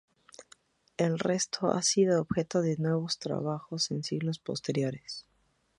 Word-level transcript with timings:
El 0.97 1.19
resto 1.19 1.67
ha 1.67 1.83
sido 1.83 2.19
objeto 2.19 2.63
de 2.63 2.75
nuevos 2.77 3.19
trabajos 3.19 3.91
en 3.91 4.01
siglos 4.03 4.39
posteriores. 4.39 5.27